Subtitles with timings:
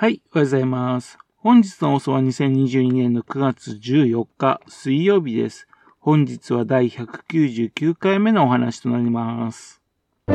[0.00, 1.18] はい、おはようございます。
[1.38, 5.66] 本日の放送は2022年の9月14日水曜日です。
[5.98, 9.82] 本日は第199回目のお話となります。
[10.28, 10.32] こ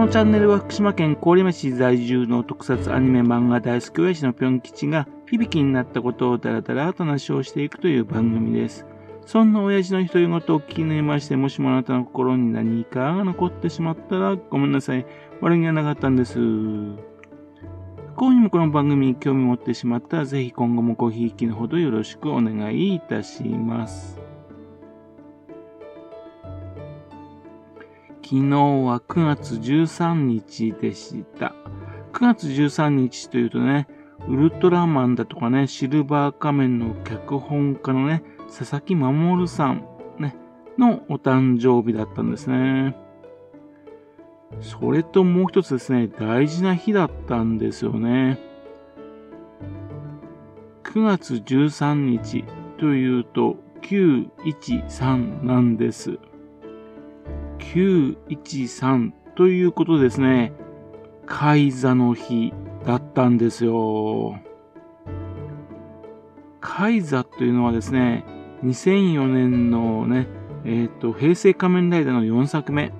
[0.00, 8.84] のチャンネルは福島県郡山市在住の特撮アニメ漫画大好き親父のぴょん吉が響きになったことをダラダラと話をしていくという番組です。
[9.26, 15.04] そんな親父の独り言を聞きにまして、もしもあなたの心に何かが残ってしまったらごめんなさい。
[15.40, 16.38] 悪気はなかったんです。
[16.38, 16.98] 不
[18.14, 24.20] 幸にもこの番組に興味持ってしまったら、ぜひ今後もごひいきのほどよろしくお願いいたします。
[28.22, 31.52] 昨日は9月13日でした。
[32.12, 33.88] 9月13日というとね、
[34.28, 39.86] ウルトラマンだとかね、シルバー仮面の脚本家のね、佐々木守さん、
[40.18, 40.36] ね、
[40.78, 42.96] のお誕生日だったんですね。
[44.60, 48.38] それともう一つですね、大事な日だったんですよね。
[50.84, 52.44] 9月13日
[52.78, 56.18] というと、913なんです。
[57.58, 60.52] 913ということですね、
[61.26, 62.54] 海座の日
[62.84, 64.38] だったんですよ。
[66.60, 68.24] 海座というのはですね、
[68.64, 70.28] 2004年のね、
[70.64, 72.92] えっ、と、平成仮面ライダーの4作目、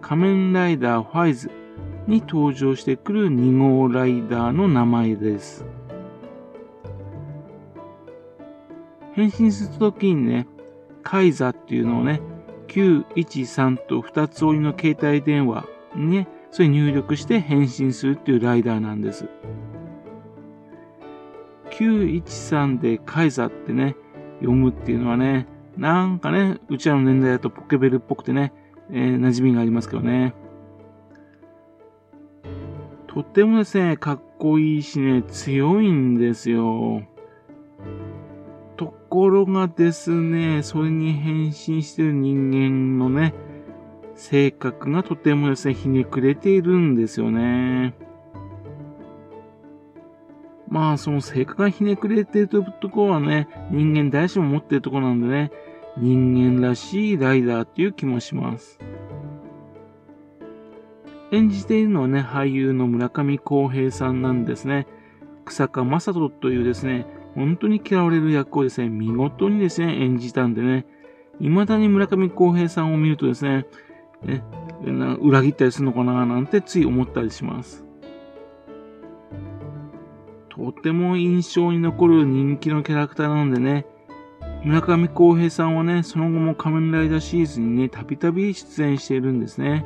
[0.00, 1.50] 仮面ライダーファイズ
[2.06, 5.64] に登場してくる2号ライダーの名前です。
[9.12, 10.46] 変身するときにね、
[11.02, 12.20] カイザっていうのをね、
[12.68, 19.26] 913と2つ折りの携帯電話にね、それ入力して変身するっていうライダーなんです。
[21.70, 23.96] 913でカイザってね、
[24.40, 28.52] 読むっていうのはね、なんかね、うちらの年代だとポケベルっぽくてね、
[28.90, 30.34] えー、馴染みがありますけどね。
[33.06, 37.02] とってもですね、かっこいいしね、強いんですよ。
[38.76, 43.34] ところがですね、それに変身してる人間のね、
[44.14, 47.94] 性格がとてもですね、ひねくれているんですよね。
[50.70, 55.50] まあ、その性格がひねくれているところはね、人間誰しも持ってるところなんでね、
[55.96, 58.78] 人間らしいライダーっていう気もします。
[61.32, 64.86] 演じているのはね、俳優の村上康平さんなんですね。
[65.44, 70.86] 草加正人というですね、本当に嫌われる役をですね、見事にですね、演じたんでね、
[71.40, 73.66] 未だに村上康平さんを見るとですね、
[74.24, 74.42] ね
[75.20, 77.87] 裏切ったりするのかななんてつい思ったりします。
[80.58, 83.86] とても印象に残る人気のキャラクターなのでね、
[84.64, 89.84] 村上康平さんはね、その後も仮面ライダーシリーズにね、たびたび出演しているんですね。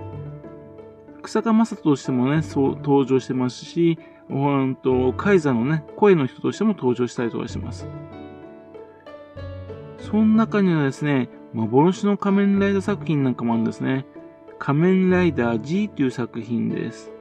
[1.22, 3.98] 草加正人としてもね、そう登場してますし、
[4.30, 7.86] ほんと、カイザーのね、声の人としても登場したりとかします。
[9.98, 14.06] その中にはですね、幻の仮面ライダー作品なんかもあるんですね。
[14.58, 17.12] 仮面ライダー G という作品です。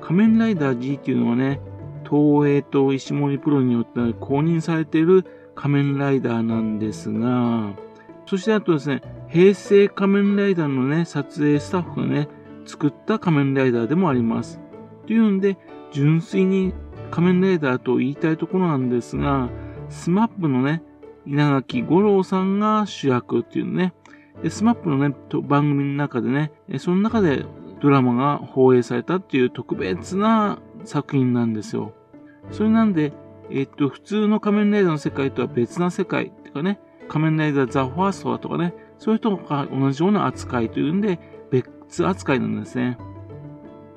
[0.00, 1.60] 仮面ライダー G っていうのはね、
[2.08, 5.24] 東映と石森プロによって公認されている
[5.54, 7.74] 仮面ライダーなんですが、
[8.26, 12.28] そしてあとですね、平成仮面ライダーのね、撮影スタッフがね、
[12.64, 14.60] 作った仮面ライダーでもあります。
[15.06, 15.56] というんで、
[15.92, 16.74] 純粋に
[17.10, 19.48] 仮面ライダーと言いたいところなんですが、
[19.88, 20.82] スマップのね、
[21.26, 23.94] 稲垣吾郎さんが主役っていうね、
[24.42, 27.44] でスマップのね、番組の中でね、その中で
[27.80, 31.92] ドラマが放映されたっていう特別な作品なんですよ。
[32.50, 33.12] それなんで、
[33.50, 41.18] えっと、普通の仮面ライダーの世界とは別な世界っていうかね、仮面ライダーザ・ファーストだとかね、そういう人が同じような扱いというんで、
[41.50, 42.98] 別扱いなんですね。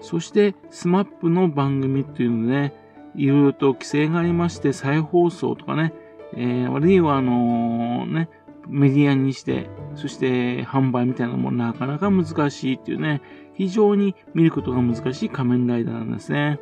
[0.01, 2.73] そして、スマップの番組っていうのでね、
[3.15, 5.93] いろいろと規制がありまして、再放送とかね、
[6.35, 8.29] えー、あるいはあの、ね、
[8.67, 13.21] メディアにして、そして販売みたいなのもなかなか難しいっていうね、
[13.55, 16.59] 非常に見ることが難しい仮面ライダーなんですね。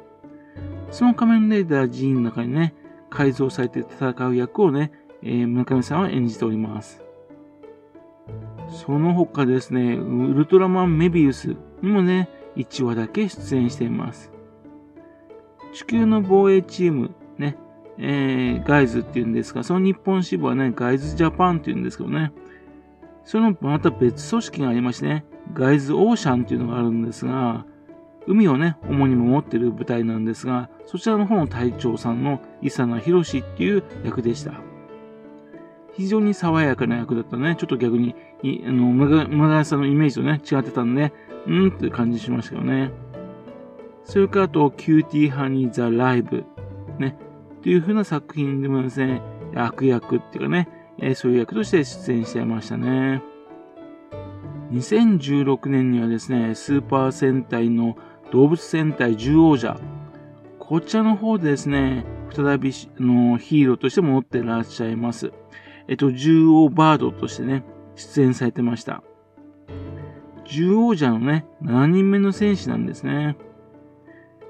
[0.92, 2.74] その仮面ライダー G の中にね、
[3.10, 4.92] 改造されて戦う役をね、
[5.24, 7.04] えー、村上さんは演じております。
[8.70, 14.32] その他ですね、ウルトラマンメビウスにもね、1話だけ出演しています。
[15.74, 17.58] 地球の防衛チーム、ね、
[17.98, 22.34] えー、ガイズっていうんですが、その日本支部はね、ガイズジャパンっていうんですけどね、
[23.24, 27.66] そのまた別組織がありましてね、ガイズオーシャンっていうのがあるんですが、
[28.28, 34.54] 海をね、主に守ってる部隊なんですが、そちらの方の隊長さんの伊佐野博士っていう役でした。
[35.94, 37.56] 非常に爽やかな役だったね。
[37.58, 38.16] ちょっと逆に、
[38.66, 41.14] あの、村上さんのイメージとね、違ってたんで、
[41.48, 42.92] うんって感じしましたけどね。
[44.04, 46.46] それからあと、キューティーハニーザライブ。
[47.00, 47.18] ね。
[47.64, 49.22] という風な作品でもですね、
[49.56, 50.70] 悪役っていうかね、
[51.00, 53.24] え、そういう役として出演していましたね。
[54.72, 57.96] 2016年にはですね、スーパー戦隊の
[58.32, 59.80] 動物戦隊ジュウオウジャー。
[60.60, 65.32] こちらの方でですね、再びのヒーローとして戻ってらっしゃいます。
[65.88, 67.64] えっと、獣王バードとしてね、
[67.96, 69.02] 出演されてました。
[70.44, 73.38] 獣王者のね、7人目の戦士なんですね。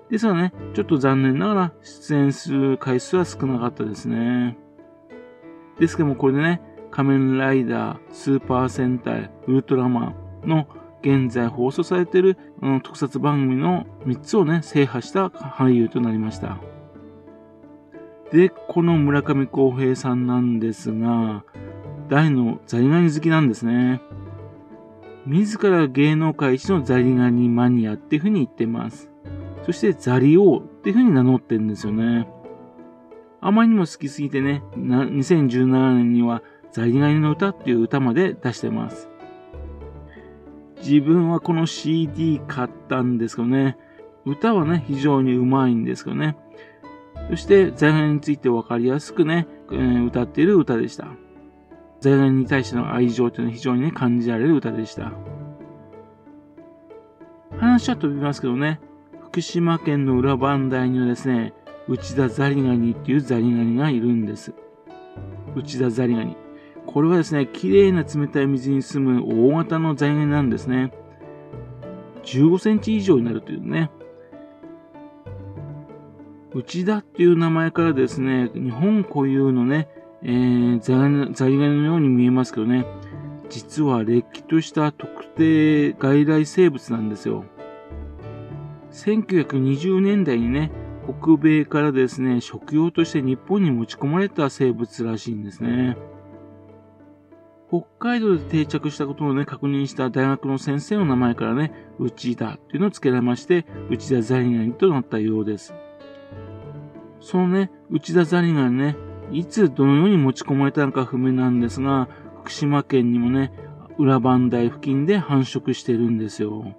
[0.10, 4.58] ですがね、ちょっと残念ながら出演する回数は少なかったですね。
[5.80, 10.14] ですけども、これでね、仮面ライダー、スーパー戦隊、ウルトラマ
[10.46, 10.68] ンの
[11.08, 16.58] 現在放送されている、うん、特撮番組の3つをね、制覇した俳優となりました。
[18.32, 21.46] で、この村上康平さんなんですが、
[22.10, 24.02] 大のザリガニ好きなんですね。
[25.26, 29.10] 自ら芸能界一のザリガニマニアっていうふうに言ってます。
[29.66, 32.28] そしてザリ王っていうふうに名乗ってるんですよね。
[33.40, 39.10] あまりにも好きすぎてね、2017年にはザリガニの歌っていう歌まで出してます。
[40.80, 43.78] 自分はこの CD 買ったんですけどね、
[44.26, 46.38] 歌はね、非常にうまいんですけどね。
[47.30, 51.08] そして、ザリガニについてわかりやすくね、えー、歌っている歌でした。
[52.00, 55.14] ザリガニに対しての愛情というのは非常にね、感じられる歌でした。
[57.58, 58.80] 話は飛びますけどね、
[59.20, 61.54] 福島県の裏磐梯にはですね、
[61.88, 64.54] 内田ザリガニっていうザリガニがいるんです。
[65.56, 66.36] 内田ザリガニ。
[66.88, 70.92] これはですね、綺麗な冷たい水に住む大型のザリガニなんですね。
[72.24, 73.92] 15センチ以上になるというね。
[76.54, 79.90] 内田っていう名前からですね、日本固有のね、
[80.24, 82.86] えー、ザリガニのように見えますけどね、
[83.50, 87.46] 実はれっきとした特定外来生物なんですよ。
[88.92, 90.72] 1920年代にね、
[91.06, 95.98] 北米からですね、食用として日本に持ち込まれた生物らしいんですね。
[97.70, 105.74] 北海道で定着したことをね、確認した大学の先生の名前からね、内田っていうのを付けられまして、内田ザリガニとなったようです。
[107.20, 108.96] そのね、内田ザリガニね、
[109.32, 112.08] いつどのように持ち込まれたのか不明なんですが、
[112.42, 113.52] 福島県にもね、
[113.98, 116.74] 裏磐梯付近で繁殖してるんですよ。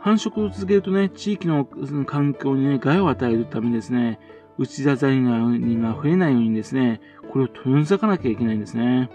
[0.00, 1.64] 繁殖を続けるとね、地域の
[2.04, 4.18] 環境にね、害を与えるためですね、
[4.60, 7.00] 内田ザリガニが増えないようにですね、
[7.32, 9.08] これを取り除かなきゃいけないんですね。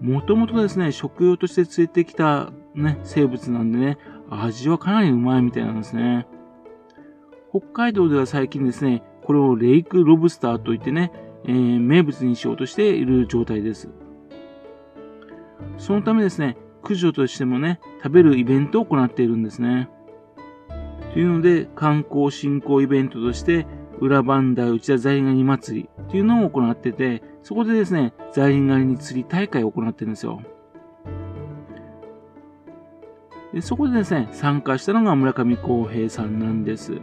[0.00, 3.98] もともとですね、食用として連れてきたね、生物なんでね、
[4.30, 6.28] 味はかなりうまいみたいなんですね。
[7.50, 11.10] 北海道では最近ですね、これをレイクロブスターといってね、
[11.44, 13.88] えー、名物にしようとしている状態です。
[15.78, 19.88] そのためですね、駆除としてもね、食べるイベントを行っているんですね。
[21.12, 23.66] というので、観光振興イベントとして、
[24.00, 30.40] 裏磐梯内田ザリガニ祭りっていうのを行ってて、そこでですね、ザリガニ釣り大会を行ってるんですよ。
[33.52, 37.00] でそこでですね、参加したのが村上康平さんなんです。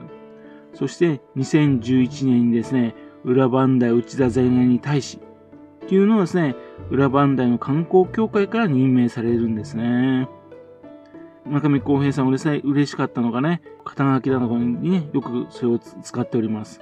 [0.74, 6.56] そして2011年にですね、裏磐梯内田ザリガニ大使っていうのをですね、
[6.90, 10.30] 裏磐梯の観光協会から任命されるんですね。
[11.46, 16.80] 村上康平さんもですね、嬉しかったのがね、肩書きなのかにね、よくそれを使っております。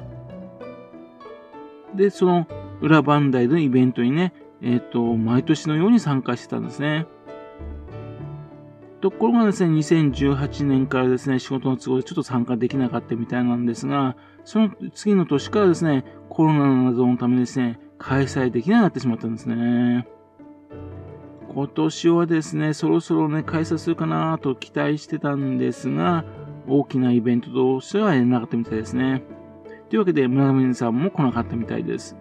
[1.95, 2.47] で、その
[2.81, 7.07] 裏磐梯のイベントにね、えっ、ー、と、毎年のように参加してたんですね。
[9.01, 20.07] ところがですね、2018年からですね、仕事の都合でちょっと参加できなかったみたいなんですが、その次の年からですね、コロナなどのためですね、開催できなくなってしまったんですね。
[21.53, 26.25] 今年はですね、そろそろね、開催するかなと期待してたんですが、
[26.67, 29.23] 大きなイベントとしてはやらなかったみたいですね。
[29.89, 32.15] というわけで、村上さんも来なかったみたいです。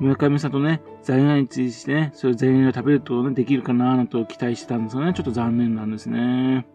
[0.00, 6.66] 村上さんとね、ザリガニについてね、それザリガニを食べるとね、できるかなぁと期待してたんですがね、ちょっと残念なんですね。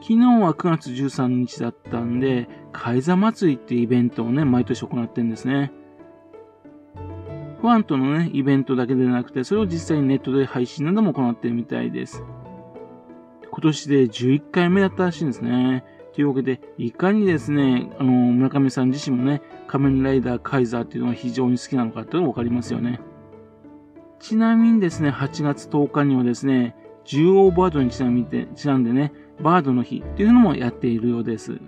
[0.00, 5.72] 昨日は9月13日だったんで、カイザ祭りっていうイベントをね、毎年行ってるんですね。
[7.64, 12.22] ファンとのね、イベントだけでなくて、それを実際にネットで配信なども行ってるみたいです。
[13.50, 15.82] 今年で11回目だったらしいんですね。
[16.12, 23.00] というわけで、いかにですね、あの、村上さん自身もね、仮面ライダーカイザーっていうのが非常に好きなのかっていうのがわかりますよね。
[24.18, 31.58] ちなみにですね、8月10日にはですね、獣王バードにちなみて、ちなんでね、バードの日っていうのもやっているようです。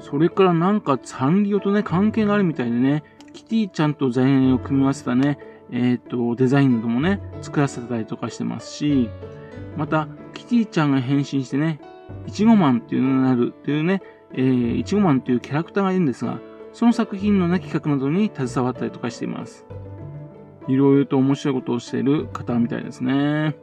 [0.00, 3.04] それからなんかサンリオとね、関係があるみたいでね、
[3.36, 5.38] キティちゃんとザイガニを組み合わせたね、
[5.70, 9.10] えっ、ー、と、デザインなどもね、作らせたりとかしてますし、
[9.76, 11.78] また、キティちゃんが変身してね、
[12.26, 14.00] いちごマンっていうのになるっていうね、
[14.32, 16.40] え、いちごマンっていうキャラクターがいるんですが、
[16.72, 19.66] その作品のね、企画などに携わったりとかしています。
[20.66, 23.54] いろいろと面白いことをしている方みたいですね。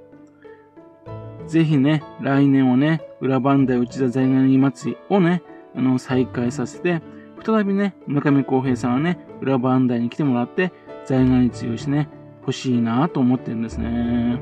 [1.48, 5.42] ぜひね、来年をね、裏番台内田在外祭りをね、
[5.76, 7.02] あの、再開させて、
[7.42, 10.72] 再びね、村上康平さんはね、裏番台に来てもらって、
[11.06, 12.10] 在外に強いしね、
[12.42, 14.42] 欲しいなと思ってるんですね。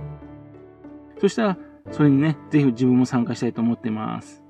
[1.20, 1.58] そしたら、
[1.92, 4.44] それにね、ぜひ自分も参加したいと思っています。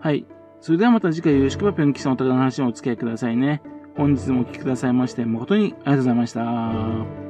[0.00, 0.26] はい。
[0.60, 3.62] それではまた次回よろしくばぴょんきさんお宝の話にお付き合いくださいね。
[3.96, 7.29] 本日もお聴きくださいまして誠にありがとうございました。